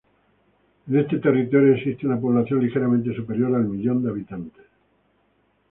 [0.87, 4.65] En este territorio existe una población ligeramente superior al millón de habitantes.